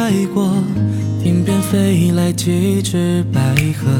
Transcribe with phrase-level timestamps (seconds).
[0.00, 0.50] 存墨，一笔烟雨带过。
[1.22, 3.40] 天边飞来几只白
[3.78, 3.90] 鹤，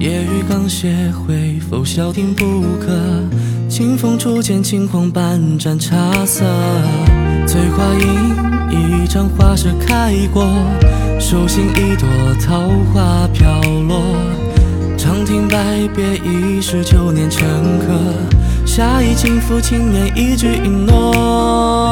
[0.00, 3.22] 夜雨刚歇会否消停不可？
[3.68, 6.44] 清风初见轻狂，半盏茶色。
[7.46, 10.44] 醉花影，一场花事开过，
[11.20, 12.08] 手心一朵
[12.44, 12.60] 桃
[12.92, 14.02] 花飘落。
[14.96, 17.46] 长亭拜别，已是旧年乘
[17.78, 17.86] 客。
[18.64, 21.85] 下一轻抚轻捻，一句允诺。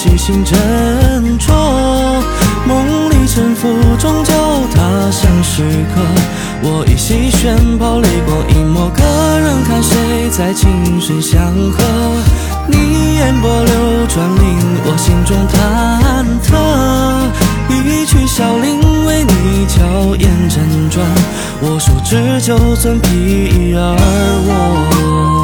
[0.00, 0.54] 细心斟
[1.38, 1.52] 酌。
[2.66, 3.68] 梦里沉浮，
[3.98, 4.32] 终究
[4.74, 5.62] 他乡时
[5.94, 6.00] 刻。
[6.62, 11.84] 我已洗轩袍，泪光一抹，可人看谁在情深相和？
[12.66, 14.42] 你眼波流转，令
[14.86, 16.48] 我心中忐忑。
[17.84, 21.04] 一曲小铃为你娇艳辗转，
[21.60, 23.78] 我手执酒樽，披而
[24.48, 25.39] 卧。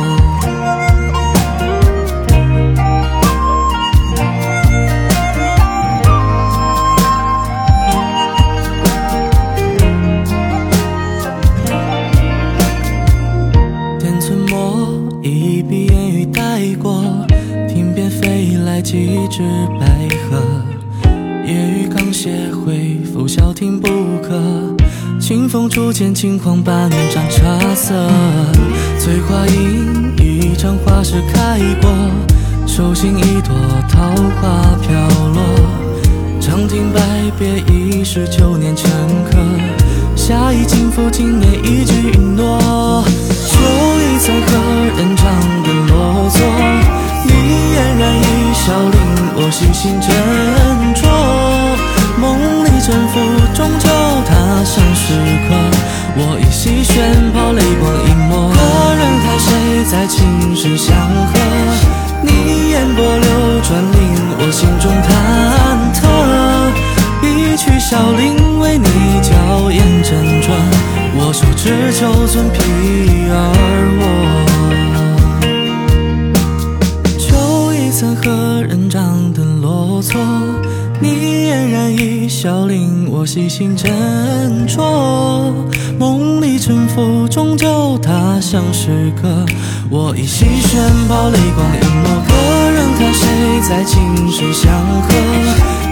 [15.26, 17.02] 一笔烟雨带过，
[17.68, 19.42] 亭边飞来几只
[19.80, 20.40] 白鹤。
[21.44, 23.88] 夜雨刚歇会否消停不
[24.22, 24.40] 可？
[25.18, 27.94] 清风初见轻狂，半盏茶色。
[28.98, 31.90] 醉花影，一场花事开过。
[32.64, 33.54] 手心一朵
[33.88, 34.92] 桃花飘
[35.34, 35.42] 落。
[36.40, 37.00] 长亭拜
[37.36, 38.88] 别，已是九年成
[39.24, 39.38] 客。
[40.14, 41.94] 下一轻抚今年，一句
[53.56, 53.88] 终究
[54.28, 55.14] 他乡时
[55.48, 55.54] 刻。
[56.18, 58.36] 我已洗轩袍，泪光隐没。
[58.52, 58.54] 何
[58.94, 59.48] 人看谁
[59.90, 60.94] 在琴声相
[61.32, 61.32] 和？
[62.20, 62.28] 你
[62.70, 63.28] 眼波流
[63.62, 63.96] 转，令
[64.38, 65.08] 我心中忐
[65.96, 66.04] 忑。
[67.22, 68.86] 一曲小铃为你
[69.22, 69.32] 娇
[69.70, 70.12] 艳辗
[70.44, 70.54] 转，
[71.16, 72.60] 我手执酒樽，披
[73.32, 73.34] 而
[73.96, 74.04] 卧。
[77.18, 77.26] 酒
[77.72, 80.20] 已残，何人掌灯落座？
[81.00, 83.86] 你嫣然一笑，令我细心斟
[84.66, 85.52] 酌。
[85.98, 89.28] 梦里沉浮，终究他乡是刻。
[89.90, 92.32] 我一细弦抛泪光，淹没个
[92.70, 93.28] 人他谁
[93.68, 93.94] 在琴
[94.30, 95.08] 水相和？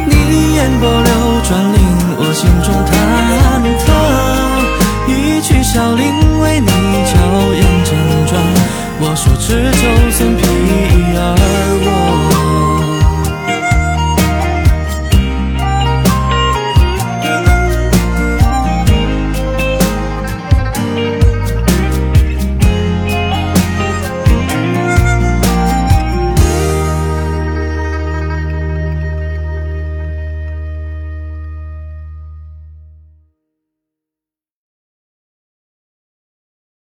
[0.06, 0.12] 你
[0.56, 1.12] 眼波流
[1.44, 1.78] 转，令
[2.18, 2.92] 我心中忐
[3.84, 3.86] 忑。
[5.06, 6.03] 一曲小离。